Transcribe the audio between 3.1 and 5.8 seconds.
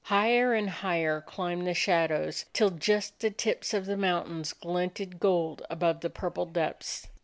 the tips of the mountains glinted gold